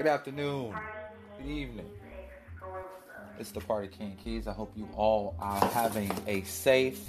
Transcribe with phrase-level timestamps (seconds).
[0.00, 0.74] Good afternoon.
[1.36, 1.90] Good evening.
[3.38, 4.48] It's the Party King Keys.
[4.48, 7.06] I hope you all are having a safe,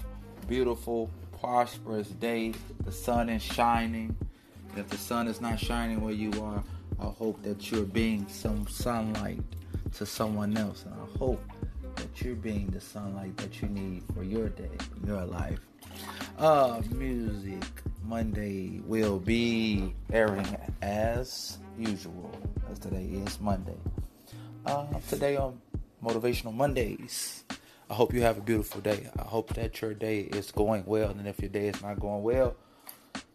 [0.50, 1.10] beautiful,
[1.40, 2.52] prosperous day.
[2.84, 4.14] The sun is shining.
[4.76, 6.62] If the sun is not shining where you are,
[7.00, 9.40] I hope that you're being some sunlight
[9.94, 10.84] to someone else.
[10.84, 11.42] And I hope
[11.96, 15.62] that you're being the sunlight that you need for your day, your life.
[16.38, 17.64] Uh, music
[18.04, 22.32] Monday will be airing as usual,
[22.72, 23.78] as today is Monday.
[24.66, 25.60] Uh, today on
[26.04, 27.44] Motivational Mondays.
[27.90, 29.10] I hope you have a beautiful day.
[29.18, 31.10] I hope that your day is going well.
[31.10, 32.56] And if your day is not going well,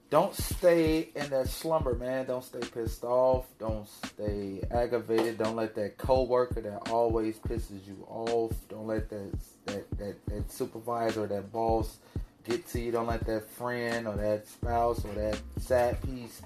[0.08, 2.26] don't stay in that slumber, man.
[2.26, 3.46] Don't stay pissed off.
[3.58, 5.38] Don't stay aggravated.
[5.38, 8.52] Don't let that coworker that always pisses you off.
[8.68, 9.32] Don't let that
[9.66, 11.98] that that, that supervisor or that boss
[12.48, 12.92] get to you.
[12.92, 16.40] Don't let that friend or that spouse or that sad piece,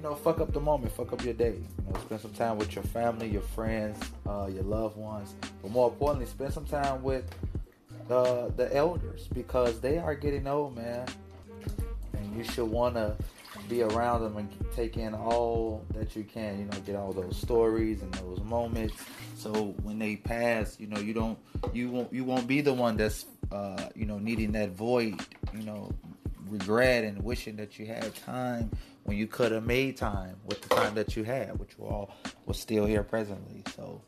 [0.00, 1.56] you know, fuck up the moment, fuck up your day.
[1.86, 5.70] You know, spend some time with your family, your friends, uh, your loved ones, but
[5.70, 7.24] more importantly, spend some time with
[8.08, 11.06] the the elders because they are getting old, man
[12.30, 13.16] and you should want to
[13.68, 16.58] be around them and take in all that you can.
[16.58, 18.94] You know, get all those stories and those moments.
[19.36, 21.38] So when they pass, you know, you don't,
[21.72, 25.20] you won't, you won't be the one that's, uh, you know, needing that void.
[25.54, 25.92] You know,
[26.48, 28.70] regret and wishing that you had time
[29.10, 32.14] when you could have made time with the time that you had, which were all
[32.46, 33.64] was still here presently.
[33.74, 34.00] So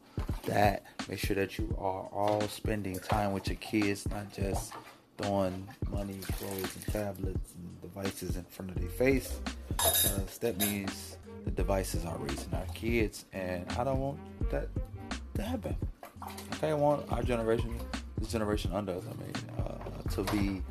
[0.44, 4.72] that make sure that you are all spending time with your kids, not just
[5.18, 11.16] throwing money, clothes, and tablets and devices in front of their face because that means
[11.46, 14.68] the devices are raising our kids, and I don't want that
[15.34, 15.74] to happen.
[16.62, 17.76] I want our generation,
[18.18, 20.62] this generation under us, I mean, uh, to be,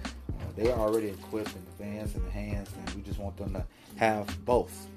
[0.61, 3.19] you know, they are already equipped in the vans and the hands, and we just
[3.19, 4.87] want them to have both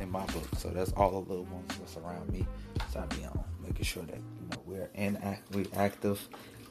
[0.00, 0.48] in my book.
[0.56, 2.46] So that's all the little ones that's around me.
[2.92, 5.18] So I be on making sure that you know we're in
[5.52, 6.26] we active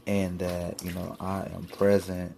[0.08, 2.36] and that you know I am present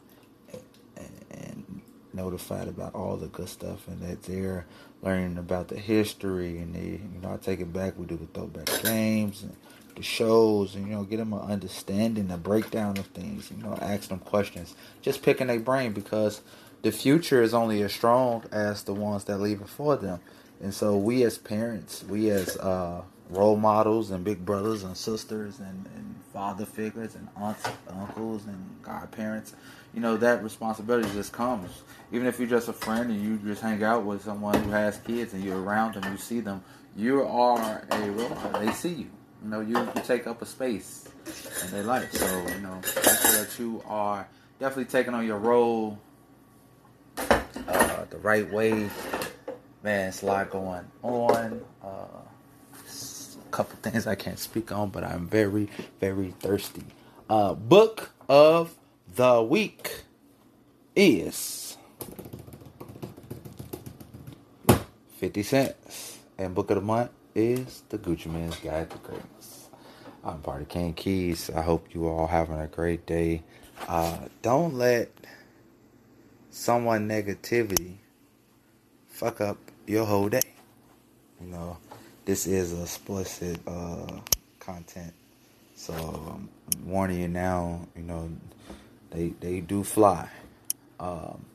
[0.98, 1.82] and, and,
[2.14, 4.66] notified about all the good stuff, and that they're
[5.02, 7.98] learning about the history, and they you know I take it back.
[7.98, 9.56] We do the throwback games and
[10.02, 13.52] the shows, and you know get them an understanding, a breakdown of things.
[13.52, 16.42] You know, ask them questions, just picking their brain because
[16.82, 20.20] the future is only as strong as the ones that leave it for them.
[20.60, 25.60] And so we as parents, we as uh, role models and big brothers and sisters
[25.60, 29.56] and, and father figures and aunts, uncles and godparents,
[29.94, 31.84] you know, that responsibility just comes.
[32.12, 34.98] Even if you're just a friend and you just hang out with someone who has
[35.00, 36.64] kids and you're around them, you see them,
[36.96, 38.62] you are a role model.
[38.62, 39.12] They see you.
[39.44, 41.08] You know, you, you take up a space
[41.64, 42.12] in their life.
[42.14, 44.28] So, you know, make sure that you are
[44.60, 45.98] definitely taking on your role
[47.18, 48.90] uh, the right way.
[49.84, 51.62] Man, it's a lot going on.
[51.84, 55.70] Uh, a couple things I can't speak on, but I'm very,
[56.00, 56.84] very thirsty.
[57.28, 58.76] Uh, book of
[59.16, 60.04] the week
[60.96, 61.78] is
[65.18, 66.20] 50 cents.
[66.38, 69.70] And book of the month is The Gucci Mane's Guide to Greatness.
[70.24, 71.50] I'm Party King Keys.
[71.50, 73.44] I hope you all having a great day.
[73.88, 75.10] Uh, don't let
[76.50, 77.96] someone negativity
[79.08, 80.42] fuck up your whole day.
[81.40, 81.78] You know,
[82.26, 84.20] this is a explicit uh,
[84.60, 85.14] content.
[85.76, 86.50] So I'm
[86.86, 87.88] warning you now.
[87.96, 88.32] You know,
[89.10, 90.30] they they do fly.
[91.00, 91.46] Um,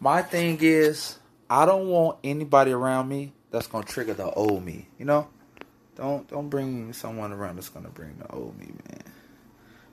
[0.00, 4.86] my thing is, I don't want anybody around me that's gonna trigger the old me.
[4.98, 5.28] You know,
[5.96, 9.02] don't don't bring someone around that's gonna bring the old me, man.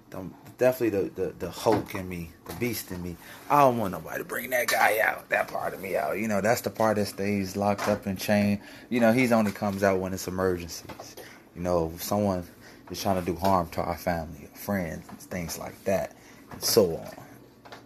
[0.10, 3.18] Don't definitely the, the the Hulk in me, the beast in me.
[3.50, 6.18] I don't want nobody to bring that guy out, that part of me out.
[6.18, 8.62] You know, that's the part that stays locked up and chained.
[8.90, 11.16] You know, he's only comes out when it's emergencies.
[11.56, 12.46] You know, someone
[12.90, 16.16] is trying to do harm to our family, friends, things like that,
[16.52, 17.18] and so on.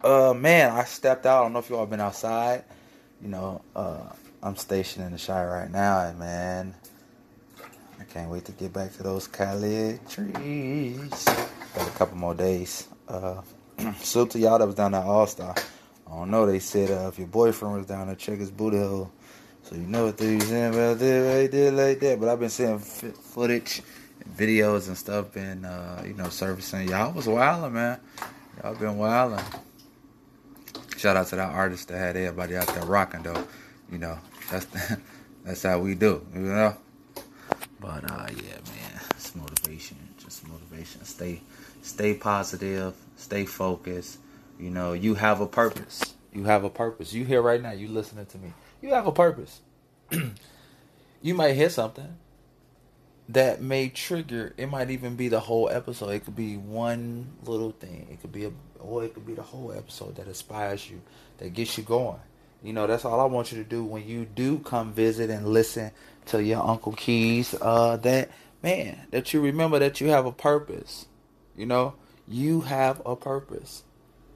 [0.04, 1.40] Uh, man, I stepped out.
[1.40, 2.64] I don't know if y'all been outside.
[3.22, 4.10] You know, uh,
[4.44, 6.74] I'm stationed in the Shire right now, and man,
[8.00, 11.26] I can't wait to get back to those Cali trees.
[11.76, 12.88] Got a couple more days.
[13.08, 13.42] Uh,
[13.78, 15.54] to y'all that was down at All Star.
[16.08, 16.48] I don't know.
[16.48, 19.12] They said uh, if your boyfriend was down there, check his booty hole.
[19.62, 22.20] So you know what they're saying about that right there like that.
[22.20, 23.84] But I've been seeing f- footage,
[24.36, 26.90] videos and stuff, been uh, you know servicing.
[26.90, 28.00] Y'all was wilding, man.
[28.64, 29.46] Y'all been wilding.
[30.98, 33.46] Shout out to that artist that had everybody out there rocking though.
[33.92, 34.18] You know
[34.50, 34.66] that's
[35.44, 36.26] that's how we do.
[36.34, 36.78] You know.
[37.80, 39.98] But uh, yeah, man, it's motivation.
[40.18, 41.04] Just motivation.
[41.04, 41.42] Stay
[41.82, 44.20] stay positive, stay focused.
[44.60, 46.16] You know, you have a purpose.
[46.34, 47.14] You have a purpose.
[47.14, 48.54] You here right now, you listening to me.
[48.82, 49.62] You have a purpose.
[51.22, 52.18] you might hear something
[53.30, 54.54] that may trigger.
[54.58, 56.10] It might even be the whole episode.
[56.10, 58.08] It could be one little thing.
[58.12, 61.02] It could be a, or it could be the whole episode that inspires you,
[61.38, 62.20] that gets you going.
[62.64, 65.48] You know, that's all I want you to do when you do come visit and
[65.48, 65.92] listen
[66.28, 67.56] to your Uncle Keys.
[67.60, 68.30] Uh, that
[68.62, 71.08] man, that you remember that you have a purpose.
[71.56, 71.96] You know,
[72.28, 73.84] you have a purpose,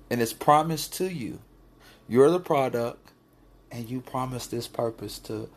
[0.09, 1.39] and it's promised to you.
[2.07, 3.11] You're the product,
[3.71, 5.49] and you promise this purpose to.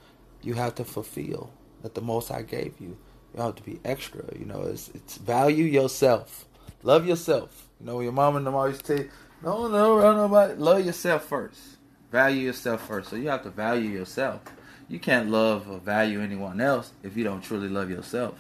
[0.43, 1.51] You have to fulfill
[1.83, 2.97] that the Most I gave you.
[3.35, 4.25] You have to be extra.
[4.39, 6.45] You know, it's it's value yourself,
[6.83, 7.69] love yourself.
[7.81, 9.11] You know, your mom and them always tell you,
[9.43, 10.55] no, no, no, nobody.
[10.55, 11.78] Love yourself first.
[12.11, 13.11] Value yourself first.
[13.11, 14.41] So you have to value yourself.
[14.89, 18.35] You can't love or value anyone else if you don't truly love yourself.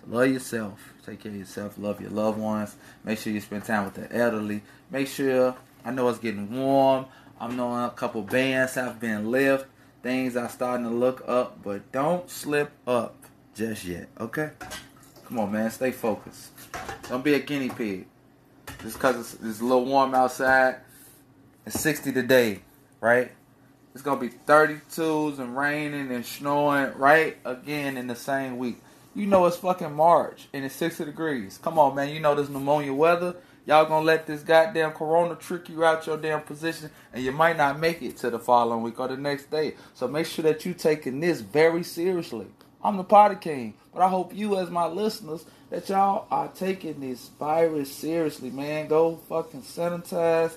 [0.00, 0.92] So love yourself.
[1.06, 1.78] Take care of yourself.
[1.78, 2.74] Love your loved ones.
[3.04, 4.62] Make sure you spend time with the elderly.
[4.90, 5.54] Make sure.
[5.84, 7.06] I know it's getting warm.
[7.40, 9.66] I'm knowing a couple bands have been left.
[10.02, 13.16] Things are starting to look up, but don't slip up
[13.54, 14.08] just yet.
[14.18, 14.50] Okay?
[15.26, 15.70] Come on, man.
[15.70, 16.50] Stay focused.
[17.08, 18.06] Don't be a guinea pig.
[18.82, 20.76] Just because it's, it's a little warm outside.
[21.66, 22.60] It's 60 today,
[23.04, 23.30] right?
[23.92, 28.80] It's gonna be 32s and raining and snowing right again in the same week.
[29.14, 31.60] You know it's fucking March and it's 60 degrees.
[31.62, 32.08] Come on, man.
[32.08, 33.36] You know this pneumonia weather.
[33.66, 37.58] Y'all gonna let this goddamn corona trick you out your damn position and you might
[37.58, 39.74] not make it to the following week or the next day.
[39.92, 42.46] So make sure that you taking this very seriously.
[42.82, 47.00] I'm the party king, but I hope you as my listeners that y'all are taking
[47.00, 48.88] this virus seriously, man.
[48.88, 50.56] Go fucking sanitize.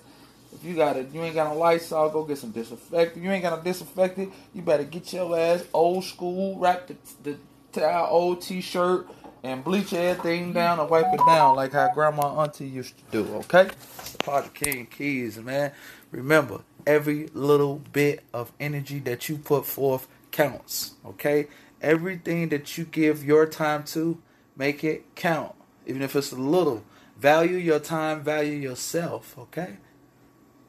[0.59, 3.23] If you got it, you ain't got no Lysol, go get some disinfectant.
[3.23, 7.37] You ain't got no disinfectant, you better get your ass old school, wrap the, the
[7.71, 9.07] towel, old t-shirt,
[9.43, 13.33] and bleach everything down and wipe it down like how grandma auntie used to do,
[13.35, 13.69] okay?
[14.11, 15.71] The Party King Keys, man.
[16.11, 21.47] Remember, every little bit of energy that you put forth counts, okay?
[21.81, 24.19] Everything that you give your time to,
[24.55, 25.53] make it count.
[25.85, 26.83] Even if it's a little.
[27.17, 29.77] Value your time, value yourself, okay?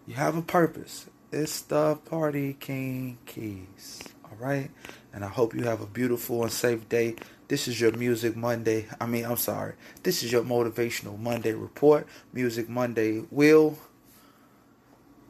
[0.09, 1.05] You have a purpose.
[1.31, 4.03] It's the Party King Keys.
[4.25, 4.71] All right?
[5.13, 7.17] And I hope you have a beautiful and safe day.
[7.49, 8.87] This is your Music Monday.
[8.99, 9.75] I mean, I'm sorry.
[10.05, 12.07] This is your Motivational Monday report.
[12.33, 13.77] Music Monday will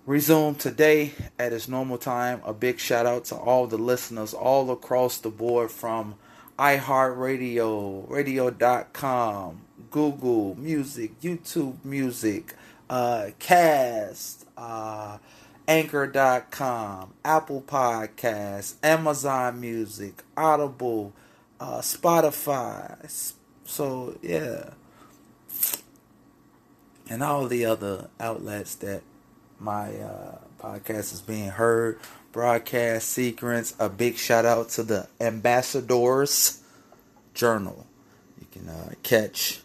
[0.07, 2.41] resume today at its normal time.
[2.45, 6.15] A big shout out to all the listeners all across the board from
[6.57, 9.61] iHeartRadio, radio.com,
[9.91, 12.55] Google Music, YouTube Music,
[12.89, 15.19] uh, Cast, uh,
[15.67, 21.13] Anchor.com, Apple Podcasts, Amazon Music, Audible,
[21.61, 23.33] uh, Spotify.
[23.65, 24.71] So, yeah.
[27.09, 29.03] And all the other outlets that
[29.59, 31.99] my uh, podcast is being heard
[32.33, 33.75] broadcast sequence.
[33.79, 36.63] A big shout out to the Ambassadors
[37.35, 37.87] Journal.
[38.41, 39.61] You can uh, catch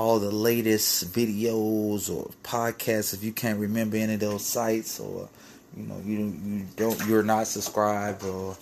[0.00, 5.28] all the latest videos or podcasts if you can't remember any of those sites or
[5.76, 8.56] you know you you don't you're not subscribed or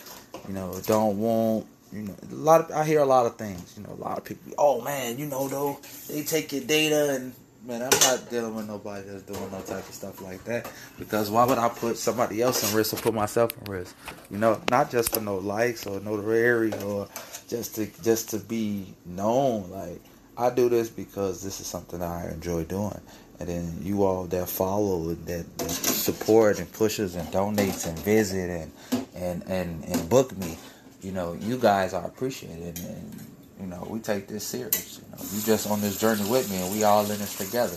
[0.48, 3.74] you know don't want you know a lot of I hear a lot of things
[3.76, 7.14] you know a lot of people oh man you know though they take your data
[7.14, 7.32] and
[7.64, 10.70] man, I'm not dealing with nobody that's doing no type of stuff like that.
[10.98, 13.94] Because why would I put somebody else in risk or put myself in risk?
[14.30, 17.08] You know, not just for no likes or notoriety or
[17.46, 19.70] just to just to be known.
[19.70, 20.00] Like
[20.38, 23.00] I do this because this is something I enjoy doing.
[23.40, 28.48] And then you all that follow, that, that support and pushes and donates and visit
[28.50, 28.72] and
[29.14, 30.56] and and and book me,
[31.02, 33.26] you know, you guys are appreciated and
[33.60, 35.00] you know, we take this serious.
[35.00, 37.76] You know, you just on this journey with me, and we all in this together.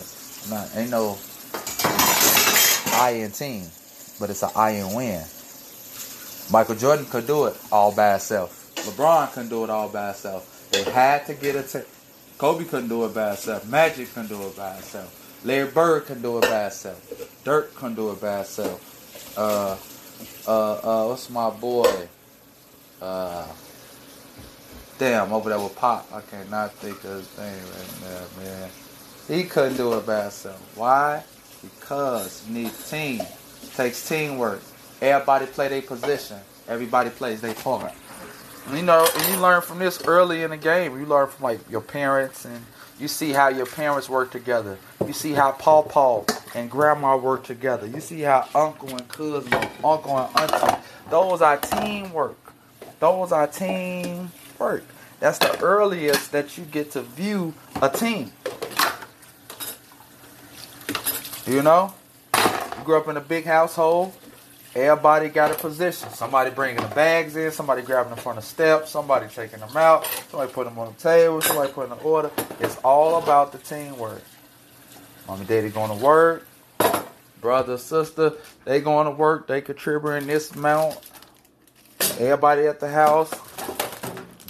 [0.49, 1.17] Not ain't no
[2.93, 3.65] I in team,
[4.19, 5.23] but it's an I in win.
[6.51, 8.73] Michael Jordan could do it all by himself.
[8.75, 10.69] LeBron couldn't do it all by himself.
[10.71, 11.87] They had to get it.
[12.41, 13.69] Kobe couldn't do it by himself.
[13.69, 15.45] Magic couldn't do it by himself.
[15.45, 17.43] Larry Bird couldn't do it by himself.
[17.43, 19.37] Dirk couldn't do it by himself.
[19.37, 19.77] Uh,
[20.47, 22.09] uh, uh, what's my boy?
[22.99, 23.45] Uh,
[24.97, 26.11] Damn, over there with Pop.
[26.11, 28.69] I cannot think of his name right now, man.
[29.27, 30.75] He couldn't do it by himself.
[30.75, 31.23] Why?
[31.61, 33.21] Because you need team.
[33.21, 34.63] It takes teamwork.
[34.99, 36.39] Everybody play their position.
[36.67, 37.93] Everybody plays their part.
[38.73, 40.97] You know, you learn from this early in the game.
[40.97, 42.63] You learn from like your parents and
[42.97, 44.77] you see how your parents work together.
[45.05, 46.25] You see how Paul Paul
[46.55, 47.85] and grandma work together.
[47.85, 50.81] You see how uncle and cousin, uncle and auntie.
[51.09, 52.37] Those are teamwork.
[53.01, 54.85] Those are team work.
[55.19, 58.31] That's the earliest that you get to view a team.
[61.45, 61.93] You know,
[62.37, 64.13] you grew up in a big household.
[64.73, 66.09] Everybody got a position.
[66.11, 70.05] Somebody bringing the bags in, somebody grabbing them from the steps, somebody taking them out,
[70.29, 72.31] somebody putting them on the table, somebody putting the order.
[72.61, 74.23] It's all about the teamwork.
[75.27, 76.47] Mommy, daddy going to work.
[77.41, 79.47] Brother, sister, they going to work.
[79.47, 80.99] They contributing this amount.
[82.19, 83.33] Everybody at the house.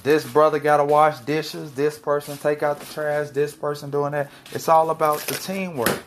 [0.03, 1.71] This brother got to wash dishes.
[1.73, 3.29] This person take out the trash.
[3.29, 4.29] This person doing that.
[4.51, 6.03] It's all about the teamwork.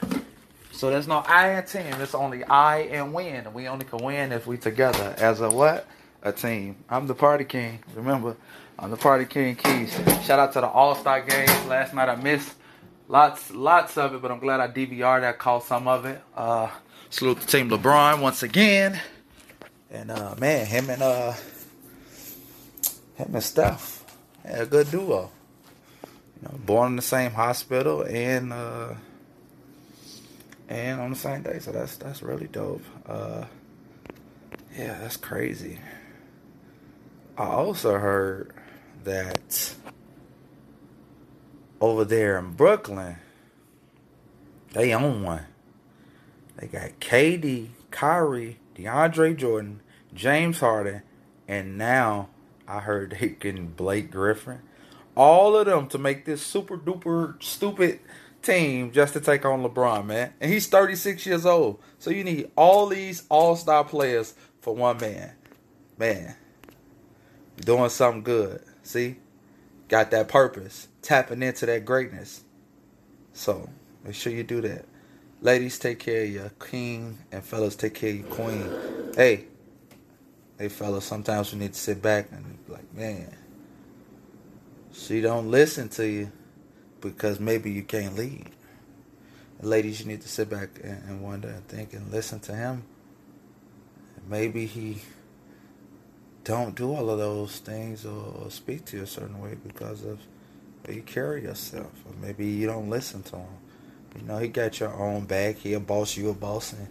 [0.85, 1.95] So there's no I in team.
[1.99, 3.55] It's only I and win.
[3.55, 5.87] We only can win if we together as a what?
[6.23, 6.77] A team.
[6.91, 7.79] I'm the party king.
[7.95, 8.37] Remember,
[8.79, 9.95] I'm the party king keys.
[10.27, 12.11] Shout out to the All Star game last night.
[12.11, 12.53] I missed
[13.09, 16.21] lots, lots of it, but I'm glad I DVR'd that, caught some of it.
[16.37, 16.69] Uh,
[17.09, 19.01] salute to team LeBron once again.
[19.91, 21.33] And uh, man, him and uh,
[23.15, 24.05] him and Steph
[24.45, 25.31] had a good duo.
[26.43, 28.53] You know, born in the same hospital and.
[28.53, 28.95] Uh,
[30.69, 31.59] and on the same day.
[31.59, 32.83] So that's that's really dope.
[33.07, 33.45] Uh,
[34.77, 35.79] yeah, that's crazy.
[37.37, 38.53] I also heard
[39.05, 39.75] that
[41.81, 43.17] over there in Brooklyn,
[44.73, 45.47] they own one.
[46.57, 49.81] They got KD, Kyrie, DeAndre Jordan,
[50.15, 51.03] James Harden,
[51.49, 52.29] and now
[52.67, 54.61] I heard they getting Blake Griffin.
[55.17, 58.01] All of them to make this super duper stupid
[58.45, 60.33] team just to take on LeBron, man.
[60.41, 61.81] And he's 36 years old.
[61.99, 65.33] So you need all these all star players for one man.
[65.99, 66.35] Man,
[67.57, 68.63] doing something good.
[68.83, 69.17] See?
[69.89, 70.89] Got that purpose.
[71.03, 72.43] Tapping into that greatness.
[73.33, 73.69] So
[74.05, 74.87] make sure you do that.
[75.41, 78.71] Ladies, take care of your king, and fellas, take care of your queen.
[79.15, 79.45] Hey,
[80.59, 83.37] hey, fellas, sometimes you need to sit back and be like, man,
[84.93, 86.33] she don't listen to you
[87.05, 88.51] because maybe you can't lead.
[89.61, 92.83] Ladies, you need to sit back and, wonder and think and listen to him.
[94.29, 95.03] Maybe he
[96.43, 100.19] don't do all of those things or, speak to you a certain way because of
[100.87, 103.49] how you carry yourself, or maybe you don't listen to him.
[104.17, 105.57] You know, he got your own back.
[105.57, 106.89] He a boss, you a boss, and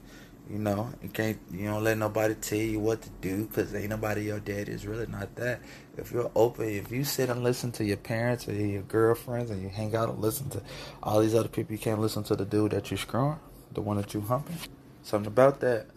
[0.50, 3.90] you know, you can't, you don't let nobody tell you what to do because ain't
[3.90, 5.62] nobody your dad is really not that.
[5.98, 9.62] If you're open, if you sit and listen to your parents or your girlfriends and
[9.62, 10.62] you hang out and listen to
[11.02, 13.40] all these other people, you can't listen to the dude that you screwing,
[13.72, 14.58] the one that you humping.
[15.02, 15.88] Something about that.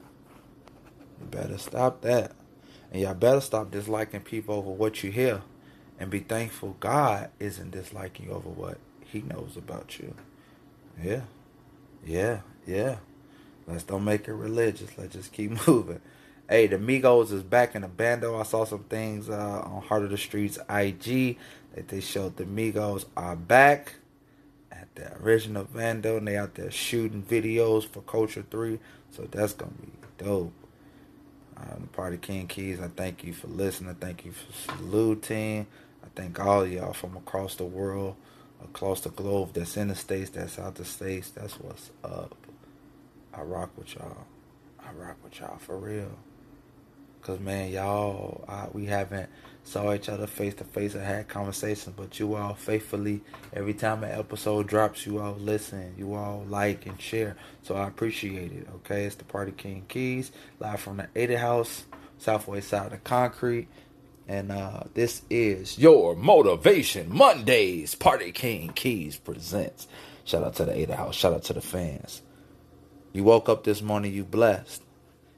[1.20, 2.32] You better stop that.
[2.92, 5.42] And y'all better stop disliking people over what you hear
[5.98, 10.14] and be thankful God isn't disliking you over what he knows about you.
[11.02, 11.22] Yeah.
[12.04, 12.40] Yeah.
[12.66, 12.96] Yeah.
[13.66, 14.96] Let's don't make it religious.
[14.96, 16.00] Let's just keep moving.
[16.48, 18.38] Hey, the Migos is back in the bando.
[18.38, 21.36] I saw some things uh, on Heart of the Streets IG
[21.74, 23.96] that they showed the Migos are back
[24.70, 28.78] at the original bando and they out there shooting videos for Culture 3.
[29.10, 30.52] So that's gonna be dope.
[31.56, 33.94] Um, Party King Keys, I thank you for listening.
[33.96, 35.66] Thank you for saluting.
[36.04, 38.14] I thank all y'all from across the world,
[38.62, 41.30] across the globe that's in the States, that's out the States.
[41.30, 42.45] That's what's up.
[43.36, 44.24] I rock with y'all.
[44.80, 46.10] I rock with y'all for real.
[47.20, 49.28] Cause man, y'all, uh, we haven't
[49.64, 53.20] saw each other face to face and had conversations, but you all faithfully
[53.52, 57.36] every time an episode drops, you all listen, you all like and share.
[57.62, 58.68] So I appreciate it.
[58.76, 61.84] Okay, it's the Party King Keys live from the 80 House,
[62.18, 63.66] Southwest side of the Concrete.
[64.28, 67.96] And uh, this is your Motivation Mondays.
[67.96, 69.88] Party King Keys presents.
[70.24, 71.14] Shout out to the 80 House.
[71.16, 72.22] Shout out to the fans.
[73.16, 74.82] You woke up this morning, you blessed.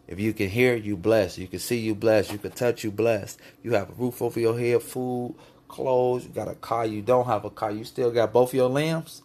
[0.09, 1.39] If you can hear, you blessed.
[1.39, 2.33] You can see, you blessed.
[2.33, 3.39] You can touch, you blessed.
[3.63, 5.37] You have a roof over your head, food,
[5.69, 6.25] clothes.
[6.25, 6.87] You got a car.
[6.87, 7.71] You don't have a car.
[7.71, 9.23] You still got both of your limbs.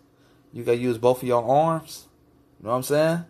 [0.51, 2.05] You can use both of your arms.
[2.59, 3.25] You know what I'm saying?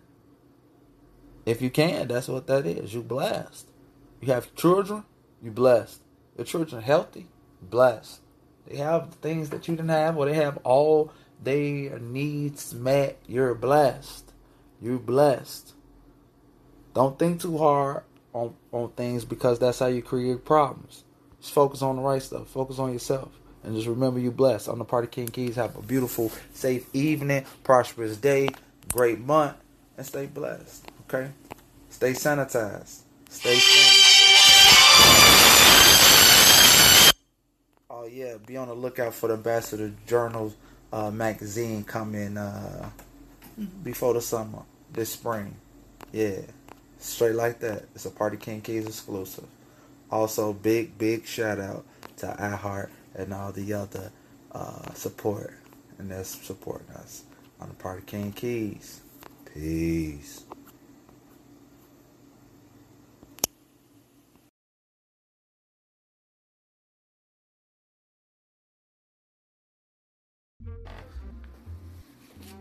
[1.46, 2.92] If you can, that's what that is.
[2.92, 3.66] You blessed.
[4.20, 5.04] You have children,
[5.42, 6.02] you blessed.
[6.36, 7.28] Your children healthy,
[7.62, 8.20] blessed.
[8.66, 13.16] They have things that you didn't have, or they have all their needs met.
[13.26, 14.23] You're blessed.
[14.84, 15.72] You're blessed.
[16.92, 18.02] Don't think too hard
[18.34, 21.04] on, on things because that's how you create problems.
[21.40, 22.48] Just focus on the right stuff.
[22.48, 23.30] Focus on yourself.
[23.62, 24.68] And just remember you're blessed.
[24.68, 28.50] On the Party King Keys, have a beautiful, safe evening, prosperous day,
[28.92, 29.56] great month,
[29.96, 30.86] and stay blessed.
[31.08, 31.30] Okay?
[31.88, 33.04] Stay sanitized.
[33.30, 33.94] Stay sanitized.
[37.88, 40.52] Oh yeah, be on the lookout for the Ambassador Journal
[40.92, 42.90] uh, magazine coming uh,
[43.82, 44.64] before the summer
[44.94, 45.54] this spring.
[46.12, 46.40] Yeah,
[46.98, 47.84] straight like that.
[47.94, 49.46] It's a Party King Keys exclusive.
[50.10, 51.84] Also, big, big shout out
[52.18, 54.10] to iHeart and all the other
[54.52, 55.54] uh, support
[55.98, 57.24] and that's supporting us
[57.60, 59.00] on the Party King Keys.
[59.52, 60.44] Peace.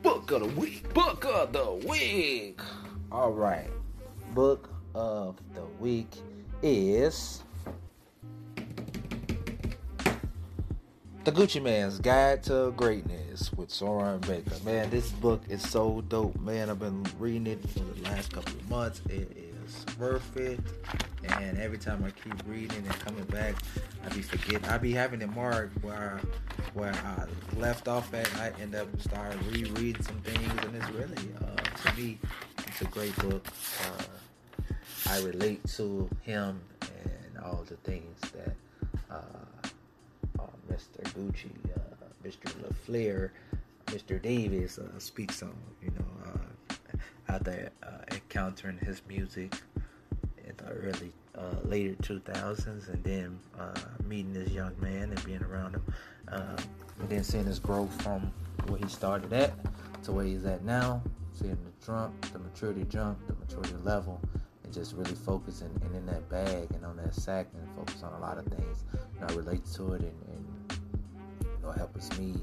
[0.03, 0.93] Book of the week.
[0.93, 2.59] Book of the week.
[3.09, 3.69] All right.
[4.33, 6.13] Book of the week
[6.61, 7.41] is
[11.23, 14.57] The Gucci Mane's Guide to Greatness with Soren Baker.
[14.65, 16.69] Man, this book is so dope, man.
[16.69, 19.01] I've been reading it for the last couple of months.
[19.07, 19.52] It is
[19.97, 20.59] worth it.
[21.39, 23.55] And every time I keep reading and coming back,
[24.05, 24.67] I be forgetting.
[24.67, 26.19] I be having it marked where
[26.73, 27.25] where I
[27.57, 28.29] left off at.
[28.35, 32.19] I end up start rereading some things, and it's really, uh, to me,
[32.67, 33.45] it's a great book.
[33.81, 34.03] Uh,
[35.09, 38.55] I relate to him and all the things that
[39.09, 39.67] uh,
[40.39, 41.03] uh Mr.
[41.13, 41.79] Gucci, uh,
[42.25, 42.51] Mr.
[42.63, 43.29] LaFleur,
[43.87, 44.21] Mr.
[44.21, 45.53] Davis uh, speaks on.
[45.81, 46.05] You know,
[47.33, 47.71] uh, out there
[48.11, 49.55] encountering his music
[50.45, 53.73] in the early uh, later 2000s and then uh,
[54.05, 55.83] meeting this young man and being around him
[56.29, 56.55] um,
[56.99, 58.31] and then seeing his growth from
[58.67, 59.53] where he started at
[60.03, 61.01] to where he's at now
[61.33, 64.21] seeing the jump the maturity jump the maturity level
[64.63, 68.13] and just really focusing and in that bag and on that sack and focus on
[68.13, 68.85] a lot of things.
[68.93, 70.79] You know, I relate to it and, and
[71.41, 72.35] you know helps me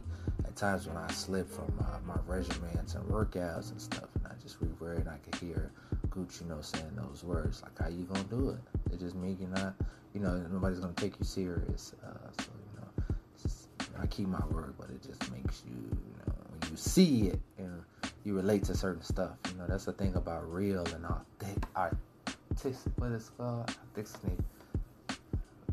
[0.44, 4.09] at times when I slip from uh, my regimens and workouts and stuff
[4.50, 5.70] just read and I could hear
[6.08, 7.62] Gucci, you know, saying those words.
[7.62, 8.92] Like, how you gonna do it?
[8.92, 9.74] It just means you're not,
[10.14, 11.94] you know, nobody's gonna take you serious.
[12.04, 13.06] Uh, so, you know,
[13.40, 16.70] just, you know, I keep my word, but it just makes you, you know, when
[16.70, 17.82] you see it and
[18.24, 19.36] you relate to certain stuff.
[19.48, 24.36] You know, that's the thing about real and authentic, artistic, what it's called, authenticity,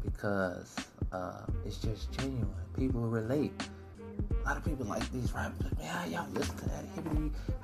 [0.04, 0.76] because
[1.12, 2.48] uh, it's just genuine.
[2.76, 3.54] People relate
[4.48, 5.78] a lot of people like these rappers.
[5.78, 6.86] Man, y'all listen to that?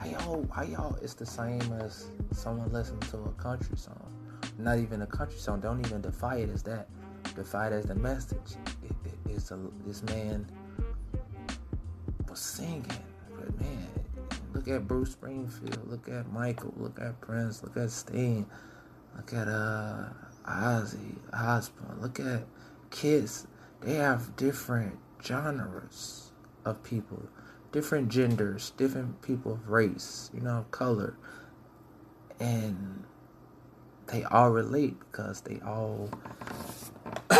[0.03, 0.46] How y'all?
[0.53, 0.96] How y'all?
[1.01, 4.11] It's the same as someone listening to a country song.
[4.57, 5.61] Not even a country song.
[5.61, 6.89] Don't even defy it as that.
[7.37, 8.57] Defy it as the message.
[8.83, 10.46] It, it, it's a this man
[12.27, 12.85] was singing,
[13.39, 13.87] but man,
[14.53, 15.89] look at Bruce Springfield.
[15.89, 16.74] Look at Michael.
[16.75, 17.63] Look at Prince.
[17.63, 18.46] Look at Sting.
[19.16, 20.09] Look at uh
[20.46, 22.01] Ozzy Osbourne.
[22.01, 22.44] Look at
[22.92, 23.48] Kiss.
[23.79, 26.31] They have different genres
[26.66, 27.24] of people,
[27.74, 31.16] different genders, different people of race, you know, color.
[32.40, 33.03] And
[34.07, 36.09] they all relate because they all,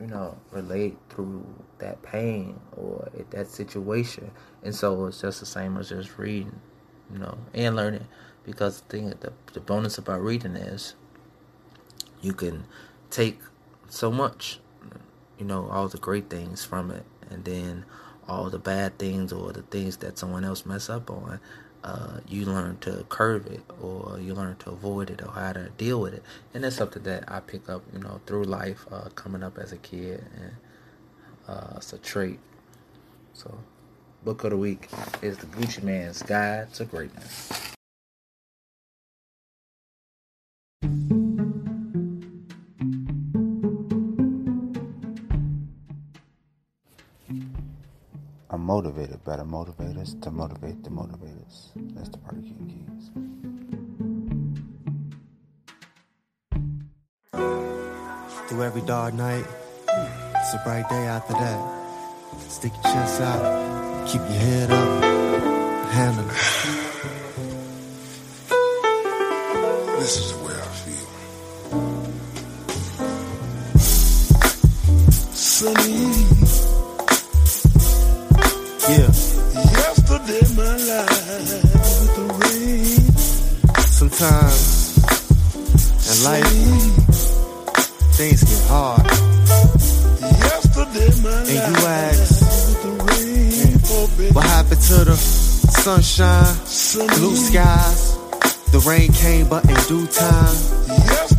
[0.00, 1.46] you know, relate through
[1.78, 4.30] that pain or that situation.
[4.62, 6.60] And so it's just the same as just reading,
[7.12, 8.08] you know, and learning.
[8.42, 10.94] Because the thing, the, the bonus about reading is
[12.22, 12.64] you can
[13.10, 13.38] take
[13.88, 14.60] so much,
[15.38, 17.84] you know, all the great things from it and then
[18.28, 21.40] all the bad things or the things that someone else mess up on,
[21.84, 25.68] uh, you learn to curve it or you learn to avoid it or how to
[25.76, 26.22] deal with it.
[26.54, 29.72] And that's something that I pick up, you know, through life, uh, coming up as
[29.72, 30.52] a kid, and
[31.46, 32.40] uh, it's a trait.
[33.34, 33.58] So,
[34.24, 34.88] book of the week
[35.20, 37.73] is the Gucci Mane's Guide to Greatness.
[48.74, 51.70] Motivated by the motivators to motivate the motivators.
[51.94, 53.04] That's the Party King Keys.
[58.48, 59.44] Through every dark night,
[59.86, 61.60] it's a bright day after that.
[62.48, 66.73] Stick your chest out, keep your head up, handle it.
[99.86, 100.56] Due time.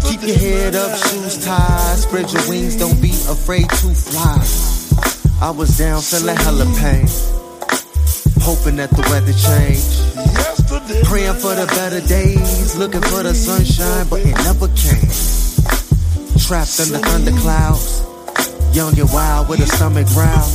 [0.08, 4.38] Keep your head up, shoes tied, spread your wings, don't be afraid to fly.
[5.41, 7.08] I was down, feeling hella pain
[8.45, 10.05] hoping that the weather changed.
[11.10, 15.10] Praying for the better days, looking for the sunshine, but it never came.
[16.38, 18.05] Trapped under thunder clouds,
[18.77, 20.45] young and wild with a stomach growl.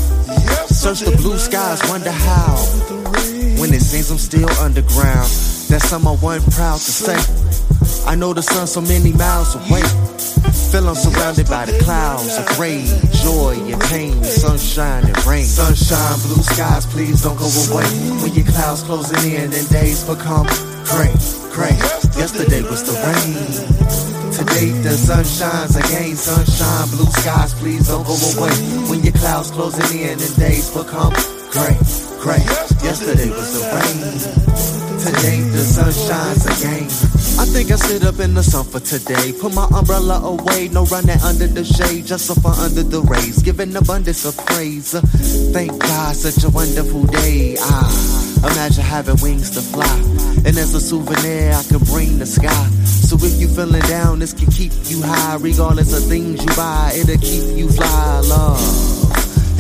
[0.71, 2.57] Search the blue skies, wonder how.
[3.59, 5.27] When it seems I'm still underground,
[5.67, 6.19] that's someone
[6.55, 7.50] proud to say.
[8.07, 9.83] I know the sun so many miles away.
[10.71, 12.83] Feel I'm surrounded by the clouds of gray,
[13.23, 15.45] joy and pain, sunshine and rain.
[15.45, 17.87] Sunshine, blue skies, please don't go away.
[18.23, 20.47] When your clouds closing in and days become
[20.87, 21.15] gray,
[21.51, 21.77] gray.
[22.19, 24.11] Yesterday was the rain.
[24.33, 26.17] Today the sun shines again.
[26.17, 28.55] Sunshine, blue skies, please don't go away.
[28.91, 31.13] When your clouds closing in and days become
[31.51, 31.79] gray,
[32.19, 32.43] gray.
[32.83, 34.90] Yesterday was the rain.
[35.01, 36.85] Today the sun shines again.
[37.41, 39.33] I think I sit up in the sun for today.
[39.33, 43.75] Put my umbrella away, no running under the shade, just suffer under the rays, giving
[43.75, 44.93] abundance of praise.
[45.53, 47.57] Thank God, such a wonderful day.
[47.61, 47.89] Ah,
[48.53, 49.89] imagine having wings to fly,
[50.45, 52.69] and as a souvenir, I can bring the sky.
[52.85, 56.93] So if you feeling down, this can keep you high, regardless of things you buy.
[56.95, 59.10] It'll keep you fly, love.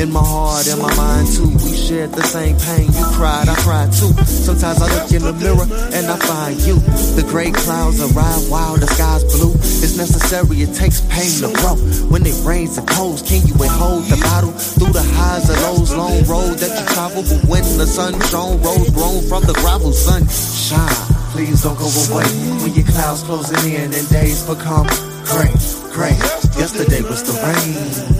[0.00, 2.88] In my heart and my mind too, we shared the same pain.
[2.88, 4.08] You cried, I cried too.
[4.24, 6.80] Sometimes I look in the mirror and I find you.
[7.20, 9.52] The gray clouds arrive while the sky's blue.
[9.84, 11.76] It's necessary, it takes pain to grow.
[12.08, 15.92] When it rains and pours, can you hold the bottle through the highs and lows?
[15.92, 19.92] Long road that you travel, but when the sun shone, rose grown from the gravel,
[19.92, 20.96] sun shine.
[21.36, 22.24] Please don't go away
[22.64, 24.88] when your clouds closing in and days become
[25.28, 25.52] gray,
[25.92, 26.16] gray.
[26.56, 28.19] Yesterday was the rain.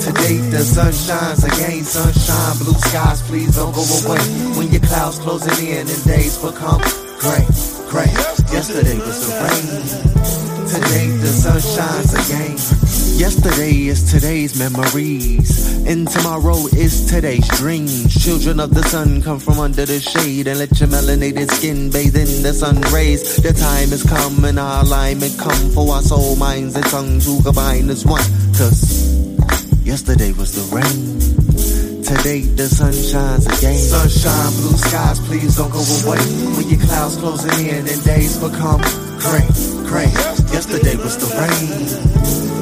[0.00, 4.22] Today the sun shines again, sunshine, blue skies, please don't go away.
[4.56, 6.80] When your clouds closing in and days become
[7.18, 7.44] gray,
[7.90, 8.10] gray.
[8.54, 10.38] Yesterday was the rain.
[10.70, 12.56] Today the sun shines again.
[13.18, 18.14] Yesterday is today's memories, and tomorrow is today's dreams.
[18.22, 22.14] Children of the sun come from under the shade and let your melanated skin bathe
[22.14, 23.42] in the sun rays.
[23.42, 27.42] The time has come and our alignment come for our soul, minds, and tongues to
[27.42, 28.22] combine as one.
[28.54, 29.27] Cause
[29.88, 31.16] Yesterday was the rain.
[32.04, 33.80] Today the sun shines again.
[33.80, 36.20] Sunshine, blue skies, please don't go away.
[36.60, 38.84] When your clouds closing in and days become
[39.16, 39.48] gray,
[39.88, 40.12] gray.
[40.52, 41.72] Yesterday was the rain.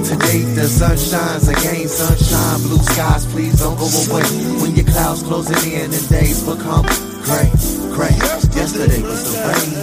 [0.06, 1.88] Today the sun shines again.
[1.90, 4.22] Sunshine, blue skies, please don't go away.
[4.62, 6.86] When your clouds closing in and days become
[7.26, 7.50] gray,
[7.90, 8.14] gray.
[8.54, 9.74] Yesterday was the rain.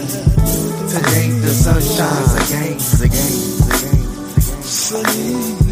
[0.96, 3.36] Today the sun shines again, again,
[3.68, 4.00] again,
[4.96, 5.63] again.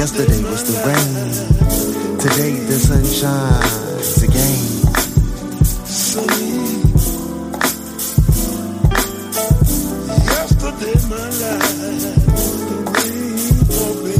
[0.00, 2.16] Yesterday was the rain.
[2.18, 4.60] Today the sun shines again.
[10.24, 12.16] Yesterday my life,
[12.64, 14.14] the rain for me.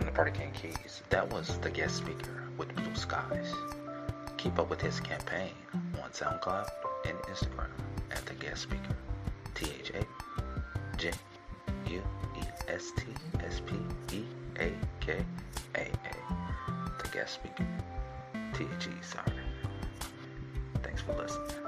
[0.00, 0.92] And the Party King Keys.
[1.10, 3.54] That was the guest speaker with Blue Skies.
[4.42, 5.52] Keep up with his campaign
[6.02, 6.68] on SoundCloud
[7.06, 7.70] and Instagram
[8.10, 8.96] at the guest speaker.
[9.54, 11.12] T H A J
[11.86, 12.02] U
[12.36, 13.04] E S T
[13.38, 13.76] S P
[14.16, 14.24] E
[14.58, 15.24] A K
[15.76, 17.02] A A.
[17.04, 17.64] The guest speaker.
[18.52, 19.38] T H E, sorry.
[20.82, 21.61] Thanks for listening.